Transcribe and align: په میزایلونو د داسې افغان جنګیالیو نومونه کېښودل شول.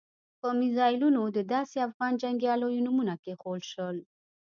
په 0.39 0.47
میزایلونو 0.59 1.21
د 1.37 1.39
داسې 1.53 1.77
افغان 1.87 2.13
جنګیالیو 2.23 2.83
نومونه 2.85 3.13
کېښودل 3.23 3.63
شول. 3.71 3.97